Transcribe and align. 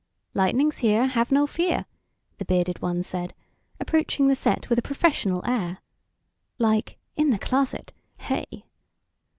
"Lightning's 0.33 0.79
here, 0.79 1.05
have 1.05 1.31
no 1.31 1.45
fear," 1.45 1.85
the 2.39 2.45
bearded 2.45 2.81
one 2.81 3.03
said, 3.03 3.35
approaching 3.79 4.27
the 4.27 4.35
set 4.35 4.67
with 4.67 4.79
a 4.79 4.81
professional 4.81 5.47
air. 5.47 5.77
"Like, 6.57 6.97
in 7.15 7.29
the 7.29 7.37
closet, 7.37 7.93
hey." 8.17 8.65